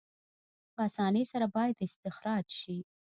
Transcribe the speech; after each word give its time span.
په 0.73 0.81
اسانۍ 0.89 1.23
سره 1.31 1.45
باید 1.55 1.83
استخراج 1.87 2.45
شي. 2.59 2.77